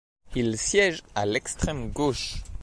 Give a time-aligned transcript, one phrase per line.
[0.33, 2.41] Il siège à l'extrême gauche.